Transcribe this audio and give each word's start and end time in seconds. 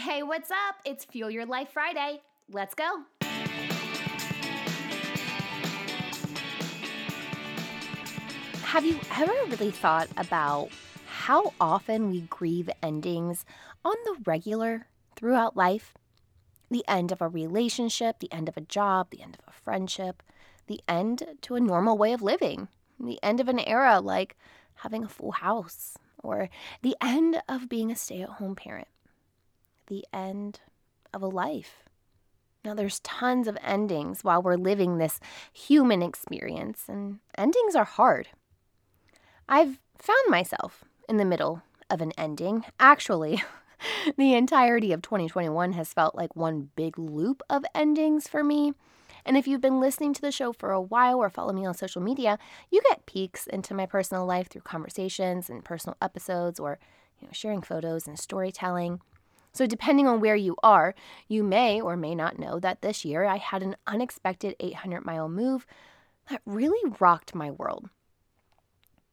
Hey, 0.00 0.22
what's 0.22 0.50
up? 0.50 0.76
It's 0.86 1.04
Fuel 1.04 1.30
Your 1.30 1.44
Life 1.44 1.68
Friday. 1.74 2.22
Let's 2.50 2.74
go. 2.74 3.02
Have 8.62 8.86
you 8.86 8.98
ever 9.14 9.34
really 9.48 9.70
thought 9.70 10.08
about 10.16 10.70
how 11.06 11.52
often 11.60 12.10
we 12.10 12.22
grieve 12.22 12.70
endings 12.82 13.44
on 13.84 13.94
the 14.06 14.16
regular 14.24 14.86
throughout 15.16 15.54
life? 15.54 15.92
The 16.70 16.82
end 16.88 17.12
of 17.12 17.20
a 17.20 17.28
relationship, 17.28 18.20
the 18.20 18.32
end 18.32 18.48
of 18.48 18.56
a 18.56 18.62
job, 18.62 19.10
the 19.10 19.20
end 19.20 19.36
of 19.38 19.46
a 19.48 19.52
friendship, 19.52 20.22
the 20.66 20.80
end 20.88 21.24
to 21.42 21.56
a 21.56 21.60
normal 21.60 21.98
way 21.98 22.14
of 22.14 22.22
living, 22.22 22.68
the 22.98 23.22
end 23.22 23.38
of 23.38 23.48
an 23.48 23.58
era 23.58 24.00
like 24.00 24.38
having 24.76 25.04
a 25.04 25.10
full 25.10 25.32
house, 25.32 25.98
or 26.22 26.48
the 26.80 26.96
end 27.02 27.42
of 27.50 27.68
being 27.68 27.90
a 27.90 27.96
stay 27.96 28.22
at 28.22 28.30
home 28.30 28.54
parent, 28.54 28.88
the 29.90 30.06
end 30.12 30.60
of 31.12 31.20
a 31.22 31.26
life. 31.26 31.82
Now, 32.64 32.74
there's 32.74 33.00
tons 33.00 33.48
of 33.48 33.58
endings 33.62 34.22
while 34.22 34.42
we're 34.42 34.56
living 34.56 34.96
this 34.96 35.20
human 35.52 36.02
experience, 36.02 36.84
and 36.88 37.18
endings 37.36 37.74
are 37.74 37.84
hard. 37.84 38.28
I've 39.48 39.78
found 39.98 40.28
myself 40.28 40.84
in 41.08 41.16
the 41.16 41.24
middle 41.24 41.62
of 41.90 42.00
an 42.00 42.12
ending. 42.16 42.64
Actually, 42.78 43.42
the 44.16 44.34
entirety 44.34 44.92
of 44.92 45.02
2021 45.02 45.72
has 45.72 45.92
felt 45.92 46.14
like 46.14 46.36
one 46.36 46.70
big 46.76 46.98
loop 46.98 47.42
of 47.50 47.64
endings 47.74 48.28
for 48.28 48.44
me. 48.44 48.74
And 49.24 49.36
if 49.36 49.46
you've 49.46 49.60
been 49.60 49.80
listening 49.80 50.14
to 50.14 50.20
the 50.20 50.32
show 50.32 50.52
for 50.52 50.70
a 50.70 50.80
while 50.80 51.18
or 51.18 51.30
follow 51.30 51.52
me 51.52 51.66
on 51.66 51.74
social 51.74 52.00
media, 52.02 52.38
you 52.70 52.80
get 52.88 53.06
peeks 53.06 53.46
into 53.46 53.74
my 53.74 53.86
personal 53.86 54.24
life 54.24 54.48
through 54.48 54.62
conversations 54.62 55.50
and 55.50 55.64
personal 55.64 55.96
episodes 56.00 56.58
or 56.58 56.78
you 57.20 57.26
know, 57.26 57.32
sharing 57.32 57.62
photos 57.62 58.06
and 58.06 58.18
storytelling. 58.18 59.00
So, 59.52 59.66
depending 59.66 60.06
on 60.06 60.20
where 60.20 60.36
you 60.36 60.56
are, 60.62 60.94
you 61.28 61.42
may 61.42 61.80
or 61.80 61.96
may 61.96 62.14
not 62.14 62.38
know 62.38 62.60
that 62.60 62.82
this 62.82 63.04
year 63.04 63.24
I 63.24 63.38
had 63.38 63.62
an 63.62 63.76
unexpected 63.86 64.54
800 64.60 65.04
mile 65.04 65.28
move 65.28 65.66
that 66.30 66.42
really 66.46 66.92
rocked 67.00 67.34
my 67.34 67.50
world. 67.50 67.88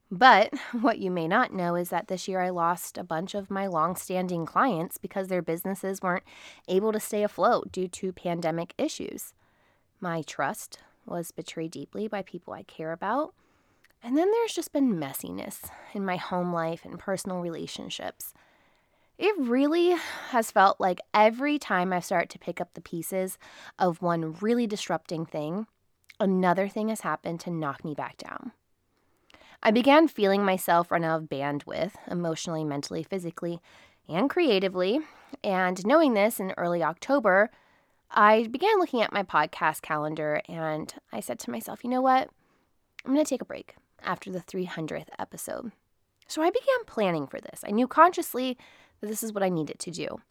But 0.10 0.54
what 0.72 1.00
you 1.00 1.12
may 1.12 1.28
not 1.28 1.54
know 1.54 1.76
is 1.76 1.90
that 1.90 2.08
this 2.08 2.28
year 2.28 2.40
I 2.40 2.50
lost 2.50 2.98
a 2.98 3.04
bunch 3.04 3.36
of 3.36 3.52
my 3.52 3.68
long-standing 3.68 4.46
clients 4.46 4.98
because 4.98 5.28
their 5.28 5.42
businesses 5.42 6.02
weren't 6.02 6.24
able 6.68 6.92
to 6.92 7.00
stay 7.00 7.24
afloat 7.24 7.72
due 7.72 7.88
to 7.90 8.12
pandemic 8.14 8.74
issues. 8.78 9.34
My 10.00 10.22
trust 10.22 10.80
was 11.06 11.32
betrayed 11.32 11.72
deeply 11.72 12.08
by 12.08 12.22
people 12.22 12.54
I 12.54 12.64
care 12.64 12.92
about. 12.92 13.34
And 14.04 14.18
then 14.18 14.32
there's 14.32 14.54
just 14.54 14.72
been 14.72 14.96
messiness 14.96 15.70
in 15.94 16.06
my 16.06 16.18
home 16.18 16.54
life 16.54 16.86
and 16.86 17.00
personal 17.00 17.40
relationships. 17.40 18.34
It 19.18 19.36
really 19.40 19.96
has 20.30 20.52
felt 20.52 20.80
like 20.80 21.00
every 21.12 21.58
time 21.58 21.92
I 21.92 22.00
start 22.02 22.30
to 22.30 22.40
pick 22.40 22.62
up 22.62 22.74
the 22.74 22.82
pieces 22.82 23.40
of 23.80 24.02
one 24.02 24.36
really 24.42 24.68
disrupting 24.68 25.26
thing, 25.26 25.66
another 26.20 26.68
thing 26.68 26.90
has 26.90 27.02
happened 27.02 27.40
to 27.42 27.52
knock 27.52 27.84
me 27.84 27.96
back 27.96 28.18
down. 28.18 28.52
I 29.64 29.72
began 29.72 30.08
feeling 30.08 30.46
myself 30.46 30.92
run 30.92 31.04
out 31.04 31.24
of 31.24 31.30
bandwidth 31.30 31.94
emotionally, 32.10 32.64
mentally, 32.64 33.02
physically, 33.02 33.60
and 34.08 34.30
creatively. 34.30 35.00
And 35.44 35.84
knowing 35.86 36.14
this 36.14 36.40
in 36.40 36.54
early 36.56 36.84
October, 36.84 37.50
I 38.12 38.48
began 38.52 38.78
looking 38.78 39.02
at 39.02 39.12
my 39.12 39.24
podcast 39.24 39.82
calendar 39.82 40.42
and 40.48 40.94
I 41.12 41.22
said 41.22 41.40
to 41.40 41.52
myself, 41.52 41.84
you 41.84 41.90
know 41.90 42.02
what? 42.02 42.30
I'm 43.04 43.14
going 43.14 43.26
to 43.26 43.30
take 43.30 43.42
a 43.42 43.46
break 43.46 43.76
after 44.04 44.32
the 44.32 44.42
300th 44.42 45.08
episode. 45.18 45.72
So 46.28 46.42
I 46.42 46.50
began 46.50 46.86
planning 46.86 47.28
for 47.28 47.40
this. 47.40 47.64
I 47.66 47.72
knew 47.72 47.88
consciously 47.88 48.58
that 49.02 49.08
this 49.08 49.24
is 49.24 49.34
what 49.34 49.44
I 49.44 49.50
needed 49.50 49.80
to 49.80 49.92
do. 49.92 50.22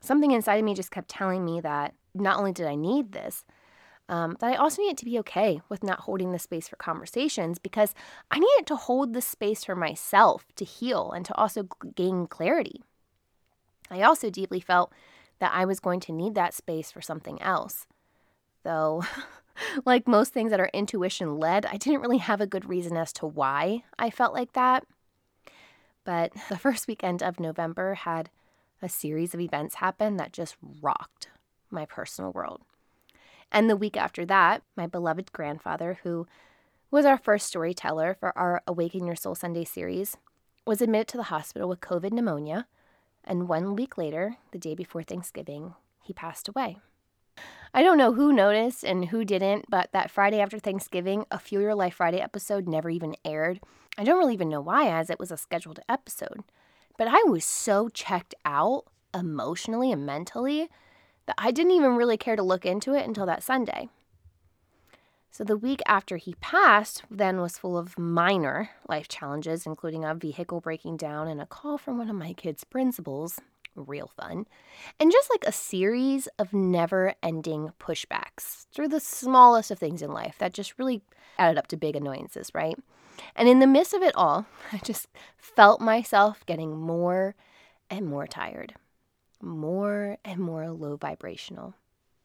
Something 0.00 0.30
inside 0.30 0.56
of 0.56 0.64
me 0.64 0.74
just 0.74 0.90
kept 0.90 1.08
telling 1.08 1.44
me 1.44 1.60
that 1.60 1.94
not 2.14 2.38
only 2.38 2.52
did 2.52 2.66
I 2.66 2.74
need 2.74 3.12
this, 3.12 3.44
um, 4.08 4.36
that 4.40 4.52
I 4.52 4.56
also 4.56 4.82
needed 4.82 4.98
to 4.98 5.04
be 5.04 5.18
okay 5.20 5.60
with 5.68 5.82
not 5.82 6.00
holding 6.00 6.32
the 6.32 6.38
space 6.38 6.68
for 6.68 6.76
conversations 6.76 7.58
because 7.58 7.94
I 8.30 8.38
needed 8.38 8.66
to 8.66 8.76
hold 8.76 9.12
the 9.12 9.20
space 9.20 9.64
for 9.64 9.74
myself 9.74 10.46
to 10.56 10.64
heal 10.64 11.10
and 11.10 11.24
to 11.26 11.34
also 11.34 11.66
gain 11.94 12.26
clarity. 12.26 12.82
I 13.90 14.02
also 14.02 14.30
deeply 14.30 14.60
felt 14.60 14.92
that 15.38 15.52
I 15.52 15.64
was 15.64 15.80
going 15.80 16.00
to 16.00 16.12
need 16.12 16.34
that 16.34 16.54
space 16.54 16.92
for 16.92 17.00
something 17.00 17.40
else. 17.42 17.86
Though, 18.62 19.02
like 19.84 20.06
most 20.06 20.32
things 20.32 20.50
that 20.50 20.60
are 20.60 20.70
intuition 20.72 21.38
led, 21.38 21.66
I 21.66 21.76
didn't 21.76 22.00
really 22.00 22.18
have 22.18 22.40
a 22.40 22.46
good 22.46 22.68
reason 22.68 22.96
as 22.96 23.12
to 23.14 23.26
why 23.26 23.84
I 23.98 24.10
felt 24.10 24.34
like 24.34 24.52
that. 24.52 24.84
But 26.06 26.32
the 26.48 26.56
first 26.56 26.88
weekend 26.88 27.22
of 27.22 27.38
November 27.38 27.94
had 27.94 28.30
a 28.80 28.88
series 28.88 29.34
of 29.34 29.40
events 29.40 29.74
happen 29.76 30.16
that 30.16 30.32
just 30.32 30.56
rocked 30.80 31.28
my 31.70 31.84
personal 31.84 32.32
world. 32.32 32.62
And 33.52 33.68
the 33.68 33.76
week 33.76 33.98
after 33.98 34.24
that, 34.24 34.62
my 34.74 34.86
beloved 34.86 35.32
grandfather, 35.32 35.98
who 36.02 36.26
was 36.90 37.04
our 37.04 37.18
first 37.18 37.46
storyteller 37.46 38.16
for 38.18 38.36
our 38.38 38.62
Awaken 38.66 39.06
Your 39.06 39.16
Soul 39.16 39.34
Sunday 39.34 39.64
series, 39.64 40.16
was 40.66 40.80
admitted 40.80 41.08
to 41.08 41.18
the 41.18 41.24
hospital 41.24 41.68
with 41.68 41.80
COVID 41.80 42.12
pneumonia 42.12 42.66
and 43.26 43.48
one 43.48 43.74
week 43.74 43.98
later, 43.98 44.36
the 44.52 44.58
day 44.58 44.74
before 44.74 45.02
Thanksgiving, 45.02 45.74
he 46.00 46.12
passed 46.12 46.48
away. 46.48 46.78
I 47.74 47.82
don't 47.82 47.98
know 47.98 48.12
who 48.12 48.32
noticed 48.32 48.84
and 48.84 49.06
who 49.06 49.24
didn't, 49.24 49.66
but 49.68 49.90
that 49.92 50.10
Friday 50.10 50.40
after 50.40 50.58
Thanksgiving, 50.58 51.26
a 51.30 51.38
Fuel 51.38 51.62
Your 51.62 51.74
Life 51.74 51.96
Friday 51.96 52.20
episode 52.20 52.66
never 52.66 52.88
even 52.88 53.14
aired. 53.24 53.60
I 53.98 54.04
don't 54.04 54.18
really 54.18 54.34
even 54.34 54.48
know 54.48 54.60
why, 54.60 54.88
as 54.88 55.10
it 55.10 55.18
was 55.18 55.30
a 55.30 55.36
scheduled 55.36 55.80
episode. 55.88 56.42
But 56.96 57.08
I 57.08 57.22
was 57.24 57.44
so 57.44 57.88
checked 57.90 58.34
out 58.44 58.84
emotionally 59.14 59.92
and 59.92 60.06
mentally 60.06 60.68
that 61.26 61.34
I 61.38 61.50
didn't 61.50 61.72
even 61.72 61.96
really 61.96 62.16
care 62.16 62.36
to 62.36 62.42
look 62.42 62.64
into 62.64 62.94
it 62.94 63.06
until 63.06 63.26
that 63.26 63.42
Sunday. 63.42 63.88
So 65.30 65.44
the 65.44 65.58
week 65.58 65.82
after 65.86 66.16
he 66.16 66.34
passed 66.40 67.02
then 67.10 67.42
was 67.42 67.58
full 67.58 67.76
of 67.76 67.98
minor 67.98 68.70
life 68.88 69.06
challenges, 69.06 69.66
including 69.66 70.02
a 70.02 70.14
vehicle 70.14 70.62
breaking 70.62 70.96
down 70.96 71.28
and 71.28 71.42
a 71.42 71.46
call 71.46 71.76
from 71.76 71.98
one 71.98 72.08
of 72.08 72.16
my 72.16 72.32
kids' 72.32 72.64
principals. 72.64 73.38
Real 73.76 74.08
fun. 74.08 74.46
And 74.98 75.12
just 75.12 75.30
like 75.30 75.44
a 75.46 75.52
series 75.52 76.28
of 76.38 76.52
never 76.52 77.14
ending 77.22 77.72
pushbacks 77.78 78.66
through 78.72 78.88
the 78.88 79.00
smallest 79.00 79.70
of 79.70 79.78
things 79.78 80.02
in 80.02 80.10
life 80.12 80.36
that 80.38 80.54
just 80.54 80.78
really 80.78 81.02
added 81.38 81.58
up 81.58 81.66
to 81.68 81.76
big 81.76 81.94
annoyances, 81.94 82.50
right? 82.54 82.78
And 83.34 83.48
in 83.48 83.60
the 83.60 83.66
midst 83.66 83.92
of 83.94 84.02
it 84.02 84.14
all, 84.14 84.46
I 84.72 84.78
just 84.78 85.08
felt 85.36 85.80
myself 85.80 86.44
getting 86.46 86.76
more 86.76 87.34
and 87.90 88.06
more 88.06 88.26
tired, 88.26 88.74
more 89.40 90.16
and 90.24 90.40
more 90.40 90.70
low 90.70 90.96
vibrational, 90.96 91.74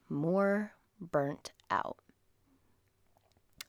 more 0.09 0.71
burnt 0.99 1.51
out. 1.69 1.97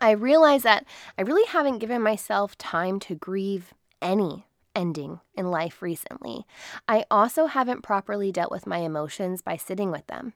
I 0.01 0.13
realized 0.13 0.65
that 0.65 0.85
I 1.17 1.23
really 1.23 1.47
haven't 1.47 1.79
given 1.79 2.03
myself 2.03 2.59
time 2.59 2.99
to 3.01 3.15
grieve 3.15 3.73
any 4.01 4.47
ending 4.75 5.21
in 5.35 5.51
life 5.51 5.83
recently. 5.83 6.47
I 6.89 7.05
also 7.11 7.47
haven't 7.47 7.83
properly 7.83 8.33
dealt 8.33 8.51
with 8.51 8.67
my 8.67 8.79
emotions 8.79 9.43
by 9.43 9.57
sitting 9.57 9.91
with 9.91 10.07
them. 10.07 10.35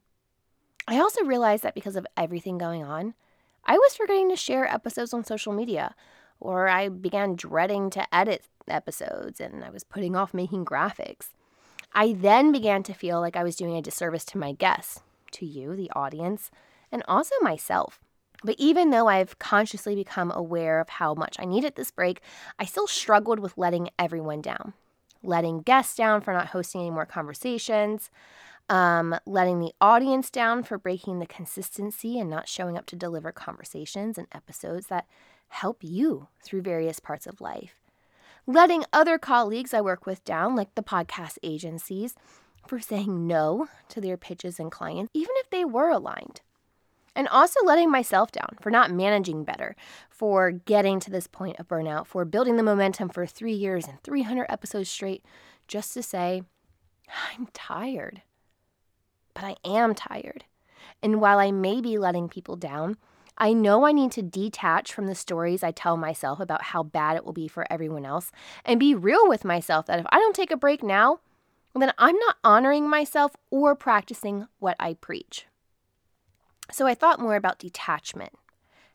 I 0.88 0.98
also 0.98 1.24
realized 1.24 1.62
that 1.64 1.74
because 1.74 1.96
of 1.96 2.06
everything 2.16 2.58
going 2.58 2.84
on, 2.84 3.14
I 3.64 3.74
was 3.74 3.96
forgetting 3.96 4.30
to 4.30 4.36
share 4.36 4.66
episodes 4.66 5.12
on 5.12 5.24
social 5.24 5.52
media, 5.52 5.94
or 6.38 6.68
I 6.68 6.88
began 6.88 7.34
dreading 7.34 7.90
to 7.90 8.14
edit 8.14 8.44
episodes 8.68 9.40
and 9.40 9.64
I 9.64 9.70
was 9.70 9.84
putting 9.84 10.14
off 10.14 10.34
making 10.34 10.64
graphics. 10.64 11.28
I 11.92 12.12
then 12.12 12.52
began 12.52 12.82
to 12.84 12.94
feel 12.94 13.20
like 13.20 13.36
I 13.36 13.42
was 13.42 13.56
doing 13.56 13.76
a 13.76 13.82
disservice 13.82 14.24
to 14.26 14.38
my 14.38 14.52
guests, 14.52 15.00
to 15.32 15.46
you, 15.46 15.74
the 15.74 15.90
audience, 15.96 16.50
and 16.92 17.02
also 17.08 17.34
myself. 17.40 18.00
But 18.44 18.56
even 18.58 18.90
though 18.90 19.08
I've 19.08 19.38
consciously 19.38 19.94
become 19.94 20.30
aware 20.30 20.80
of 20.80 20.88
how 20.88 21.14
much 21.14 21.36
I 21.38 21.44
needed 21.44 21.74
this 21.74 21.90
break, 21.90 22.20
I 22.58 22.64
still 22.64 22.86
struggled 22.86 23.40
with 23.40 23.56
letting 23.56 23.90
everyone 23.98 24.42
down. 24.42 24.74
Letting 25.22 25.62
guests 25.62 25.96
down 25.96 26.20
for 26.20 26.32
not 26.32 26.48
hosting 26.48 26.82
any 26.82 26.90
more 26.90 27.06
conversations, 27.06 28.10
um, 28.68 29.16
letting 29.26 29.60
the 29.60 29.72
audience 29.80 30.30
down 30.30 30.62
for 30.62 30.78
breaking 30.78 31.18
the 31.18 31.26
consistency 31.26 32.18
and 32.18 32.28
not 32.28 32.48
showing 32.48 32.76
up 32.76 32.86
to 32.86 32.96
deliver 32.96 33.32
conversations 33.32 34.18
and 34.18 34.26
episodes 34.32 34.86
that 34.88 35.06
help 35.48 35.78
you 35.82 36.28
through 36.42 36.62
various 36.62 37.00
parts 37.00 37.26
of 37.26 37.40
life. 37.40 37.74
Letting 38.46 38.84
other 38.92 39.18
colleagues 39.18 39.74
I 39.74 39.80
work 39.80 40.06
with 40.06 40.24
down, 40.24 40.54
like 40.54 40.74
the 40.74 40.82
podcast 40.82 41.38
agencies, 41.42 42.14
for 42.66 42.78
saying 42.80 43.26
no 43.26 43.68
to 43.88 44.00
their 44.00 44.16
pitches 44.16 44.60
and 44.60 44.70
clients, 44.70 45.10
even 45.14 45.32
if 45.38 45.50
they 45.50 45.64
were 45.64 45.88
aligned 45.88 46.40
and 47.16 47.26
also 47.28 47.58
letting 47.64 47.90
myself 47.90 48.30
down 48.30 48.50
for 48.60 48.70
not 48.70 48.92
managing 48.92 49.42
better, 49.42 49.74
for 50.10 50.52
getting 50.52 51.00
to 51.00 51.10
this 51.10 51.26
point 51.26 51.58
of 51.58 51.66
burnout, 51.66 52.06
for 52.06 52.24
building 52.24 52.56
the 52.56 52.62
momentum 52.62 53.08
for 53.08 53.26
three 53.26 53.54
years 53.54 53.88
and 53.88 54.00
300 54.02 54.46
episodes 54.48 54.90
straight, 54.90 55.24
just 55.66 55.94
to 55.94 56.02
say, 56.02 56.42
I'm 57.32 57.48
tired. 57.54 58.22
But 59.34 59.44
I 59.44 59.56
am 59.64 59.94
tired. 59.94 60.44
And 61.02 61.20
while 61.20 61.38
I 61.38 61.50
may 61.50 61.80
be 61.80 61.98
letting 61.98 62.28
people 62.28 62.56
down, 62.56 62.96
I 63.38 63.52
know 63.52 63.84
I 63.84 63.92
need 63.92 64.12
to 64.12 64.22
detach 64.22 64.92
from 64.92 65.06
the 65.06 65.14
stories 65.14 65.62
I 65.62 65.70
tell 65.70 65.96
myself 65.96 66.38
about 66.40 66.62
how 66.62 66.82
bad 66.82 67.16
it 67.16 67.24
will 67.24 67.34
be 67.34 67.48
for 67.48 67.70
everyone 67.70 68.06
else 68.06 68.30
and 68.64 68.80
be 68.80 68.94
real 68.94 69.28
with 69.28 69.44
myself 69.44 69.86
that 69.86 69.98
if 69.98 70.06
I 70.10 70.18
don't 70.18 70.36
take 70.36 70.50
a 70.50 70.56
break 70.56 70.82
now, 70.82 71.20
then 71.74 71.92
I'm 71.98 72.16
not 72.16 72.36
honoring 72.42 72.88
myself 72.88 73.32
or 73.50 73.74
practicing 73.74 74.46
what 74.58 74.76
I 74.80 74.94
preach. 74.94 75.46
So 76.70 76.86
I 76.86 76.94
thought 76.94 77.20
more 77.20 77.36
about 77.36 77.58
detachment. 77.58 78.32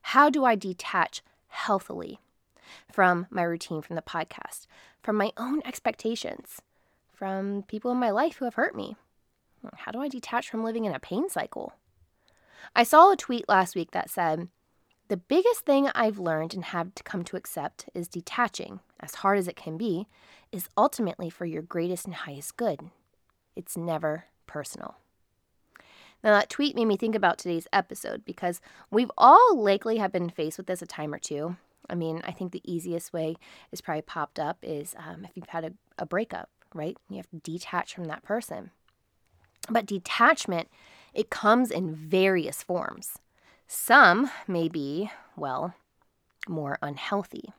How 0.02 0.30
do 0.30 0.46
I 0.46 0.56
detach 0.56 1.22
healthily 1.48 2.20
from 2.92 3.28
my 3.30 3.44
routine, 3.44 3.82
from 3.82 3.96
the 3.96 4.02
podcast, 4.02 4.68
from 5.02 5.16
my 5.16 5.32
own 5.38 5.62
expectations, 5.66 6.62
from 7.14 7.64
people 7.64 7.92
in 7.92 7.98
my 7.98 8.10
life 8.10 8.36
who 8.36 8.46
have 8.46 8.56
hurt 8.56 8.76
me? 8.76 8.96
How 9.76 9.92
do 9.92 10.02
I 10.02 10.08
detach 10.08 10.50
from 10.50 10.64
living 10.64 10.86
in 10.86 10.94
a 10.94 11.00
pain 11.00 11.30
cycle? 11.30 11.74
I 12.76 12.84
saw 12.84 13.12
a 13.12 13.18
tweet 13.18 13.48
last 13.48 13.76
week 13.76 13.92
that 13.92 14.10
said, 14.10 14.48
The 15.08 15.18
biggest 15.18 15.66
thing 15.66 15.90
I've 15.94 16.20
learned 16.20 16.54
and 16.54 16.66
have 16.66 16.96
to 16.96 17.04
come 17.04 17.24
to 17.26 17.38
accept 17.38 17.90
is 17.94 18.08
detaching, 18.08 18.80
as 19.00 19.16
hard 19.16 19.38
as 19.38 19.48
it 19.48 19.56
can 19.56 19.78
be, 19.78 20.08
is 20.52 20.70
ultimately 20.78 21.30
for 21.30 21.46
your 21.46 21.62
greatest 21.62 22.06
and 22.06 22.16
highest 22.16 22.58
good. 22.58 22.80
It's 23.56 23.78
never 23.78 24.26
personal. 24.48 24.96
Now, 26.24 26.32
that 26.32 26.50
tweet 26.50 26.76
made 26.76 26.86
me 26.86 26.98
think 26.98 27.16
about 27.16 27.38
today's 27.38 27.68
episode 27.74 28.24
because 28.26 28.62
we've 28.92 29.12
all 29.18 29.58
likely 29.58 29.98
have 29.98 30.12
been 30.12 30.30
faced 30.30 30.58
with 30.58 30.68
this 30.68 30.82
a 30.82 30.86
time 30.86 31.14
or 31.14 31.20
two. 31.20 31.56
I 31.90 31.96
mean, 31.96 32.22
I 32.24 32.32
think 32.32 32.52
the 32.52 32.72
easiest 32.72 33.12
way 33.12 33.36
is 33.72 33.82
probably 33.82 34.04
popped 34.04 34.40
up 34.40 34.58
is 34.62 34.96
um, 34.98 35.26
if 35.26 35.32
you've 35.36 35.50
had 35.50 35.66
a, 35.66 35.74
a 35.98 36.06
breakup, 36.06 36.50
right? 36.74 36.96
You 37.10 37.18
have 37.18 37.30
to 37.32 37.38
detach 37.38 37.96
from 37.96 38.06
that 38.06 38.24
person. 38.24 38.72
But 39.70 39.86
detachment, 39.86 40.70
it 41.14 41.30
comes 41.30 41.72
in 41.72 41.96
various 41.96 42.64
forms. 42.64 43.18
Some 43.68 44.30
may 44.48 44.68
be, 44.68 45.10
well, 45.36 45.74
more 46.48 46.78
unhealthy, 46.82 47.54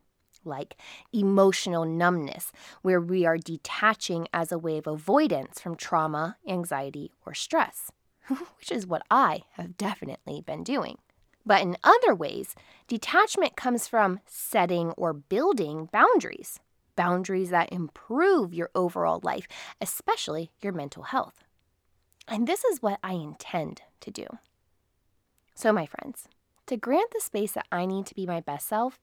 like 0.44 0.76
emotional 1.12 1.84
numbness, 1.84 2.52
where 2.82 3.00
we 3.00 3.24
are 3.26 3.38
detaching 3.38 4.28
as 4.32 4.52
a 4.52 4.58
way 4.58 4.78
of 4.78 4.86
avoidance 4.86 5.60
from 5.60 5.76
trauma, 5.76 6.36
anxiety, 6.46 7.12
or 7.24 7.34
stress. 7.34 7.90
which 8.58 8.70
is 8.70 8.86
what 8.86 9.02
I 9.10 9.42
have 9.52 9.76
definitely 9.76 10.40
been 10.40 10.64
doing. 10.64 10.98
But 11.44 11.62
in 11.62 11.76
other 11.82 12.14
ways, 12.14 12.54
detachment 12.86 13.56
comes 13.56 13.88
from 13.88 14.20
setting 14.26 14.90
or 14.92 15.12
building 15.12 15.88
boundaries, 15.92 16.60
boundaries 16.94 17.50
that 17.50 17.72
improve 17.72 18.54
your 18.54 18.70
overall 18.74 19.20
life, 19.22 19.48
especially 19.80 20.52
your 20.62 20.72
mental 20.72 21.04
health. 21.04 21.44
And 22.28 22.46
this 22.46 22.64
is 22.64 22.80
what 22.80 23.00
I 23.02 23.14
intend 23.14 23.82
to 24.00 24.10
do. 24.10 24.26
So, 25.54 25.72
my 25.72 25.86
friends, 25.86 26.28
to 26.66 26.76
grant 26.76 27.10
the 27.10 27.20
space 27.20 27.52
that 27.52 27.66
I 27.72 27.86
need 27.86 28.06
to 28.06 28.14
be 28.14 28.26
my 28.26 28.40
best 28.40 28.68
self, 28.68 29.00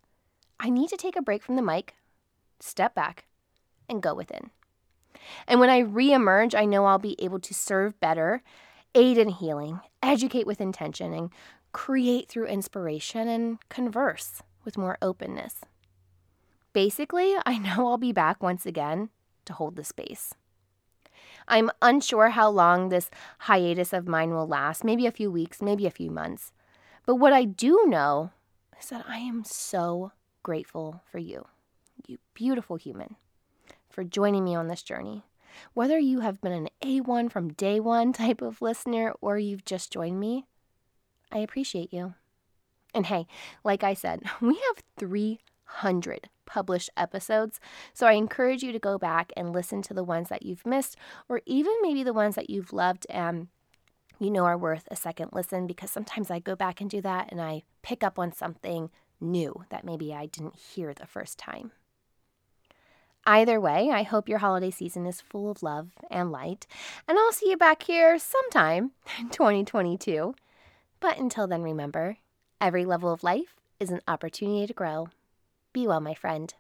I 0.60 0.70
need 0.70 0.90
to 0.90 0.98
take 0.98 1.16
a 1.16 1.22
break 1.22 1.44
from 1.44 1.56
the 1.56 1.62
mic, 1.62 1.96
step 2.60 2.96
back, 2.96 3.26
and 3.90 4.02
go 4.02 4.14
within. 4.14 4.52
And 5.48 5.60
when 5.60 5.70
I 5.70 5.82
reemerge, 5.82 6.56
I 6.56 6.66
know 6.66 6.86
I'll 6.86 7.00
be 7.00 7.16
able 7.20 7.40
to 7.40 7.54
serve 7.54 8.00
better 8.00 8.42
aid 8.96 9.18
in 9.18 9.30
healing, 9.30 9.80
educate 10.02 10.48
with 10.48 10.62
intention, 10.62 11.14
and 11.14 11.30
create 11.72 12.28
through 12.28 12.48
inspiration 12.48 13.28
and 13.28 13.58
converse 13.70 14.42
with 14.64 14.78
more 14.78 14.98
openness. 15.02 15.56
Basically, 16.74 17.36
I 17.46 17.58
know 17.58 17.88
I'll 17.88 17.98
be 17.98 18.12
back 18.12 18.42
once 18.42 18.66
again 18.66 19.10
to 19.46 19.54
hold 19.54 19.76
the 19.76 19.84
space. 19.84 20.34
I'm 21.48 21.72
unsure 21.82 22.30
how 22.30 22.50
long 22.50 22.90
this 22.90 23.10
hiatus 23.40 23.94
of 23.94 24.08
mine 24.08 24.32
will 24.32 24.48
last, 24.48 24.84
maybe 24.84 25.08
a 25.08 25.12
few 25.12 25.32
weeks, 25.32 25.62
maybe 25.62 25.88
a 25.88 25.92
few 25.92 26.12
months. 26.12 26.52
But 27.06 27.16
what 27.16 27.34
I 27.34 27.44
do 27.44 27.86
know 27.88 28.32
is 28.80 28.90
that 28.90 29.06
I 29.08 29.18
am 29.18 29.44
so 29.44 30.12
grateful 30.44 31.02
for 31.12 31.18
you, 31.18 31.48
you 32.08 32.20
beautiful 32.34 32.76
human, 32.76 33.16
for 33.90 34.04
joining 34.04 34.44
me 34.44 34.56
on 34.56 34.68
this 34.68 34.84
journey. 34.84 35.24
Whether 35.74 36.00
you 36.00 36.20
have 36.22 36.42
been 36.42 36.52
an 36.52 36.70
A1 36.84 37.32
from 37.32 37.54
day 37.54 37.80
one 37.80 38.14
type 38.14 38.42
of 38.42 38.62
listener 38.62 39.14
or 39.22 39.38
you've 39.38 39.66
just 39.66 39.92
joined 39.92 40.20
me, 40.20 40.46
I 41.32 41.40
appreciate 41.40 41.94
you. 41.94 42.16
And 42.94 43.06
hey, 43.06 43.28
like 43.64 43.84
I 43.84 43.94
said, 43.94 44.24
we 44.42 44.56
have 44.56 44.84
300 44.98 46.30
published 46.46 46.90
episodes, 46.98 47.60
so 47.94 48.08
I 48.08 48.14
encourage 48.14 48.64
you 48.64 48.72
to 48.72 48.80
go 48.80 48.98
back 48.98 49.32
and 49.38 49.54
listen 49.54 49.82
to 49.84 49.94
the 49.94 50.04
ones 50.04 50.30
that 50.30 50.44
you've 50.44 50.66
missed 50.66 50.98
or 51.28 51.42
even 51.46 51.74
maybe 51.82 52.04
the 52.04 52.14
ones 52.14 52.36
that 52.36 52.50
you've 52.50 52.74
loved 52.74 53.06
and 53.10 53.50
you 54.20 54.32
know 54.32 54.46
are 54.46 54.58
worth 54.58 54.88
a 54.92 54.96
second 54.96 55.30
listen 55.32 55.68
because 55.68 55.92
sometimes 55.92 56.30
I 56.32 56.40
go 56.40 56.56
back 56.56 56.82
and 56.82 56.90
do 56.90 57.02
that 57.02 57.32
and 57.32 57.40
I 57.40 57.64
pick 57.84 58.04
up 58.04 58.18
on 58.18 58.34
something 58.34 58.90
new 59.22 59.64
that 59.70 59.86
maybe 59.86 60.14
I 60.14 60.26
didn't 60.26 60.58
hear 60.58 60.94
the 60.94 61.06
first 61.06 61.38
time. 61.38 61.72
Either 63.26 63.60
way, 63.60 63.90
I 63.92 64.04
hope 64.04 64.30
your 64.30 64.40
holiday 64.40 64.72
season 64.72 65.06
is 65.06 65.22
full 65.22 65.52
of 65.52 65.62
love 65.62 65.92
and 66.10 66.32
light, 66.32 66.66
and 67.08 67.18
I'll 67.18 67.32
see 67.32 67.50
you 67.50 67.58
back 67.58 67.84
here 67.84 68.18
sometime 68.18 68.92
in 69.20 69.30
2022. 69.30 70.34
But 71.00 71.18
until 71.18 71.48
then, 71.48 71.62
remember 71.62 72.18
every 72.60 72.86
level 72.86 73.12
of 73.12 73.24
life 73.24 73.56
is 73.80 73.92
an 73.92 74.02
opportunity 74.08 74.68
to 74.68 74.74
grow. 74.74 75.10
Be 75.74 75.88
well, 75.88 76.02
my 76.02 76.14
friend. 76.14 76.54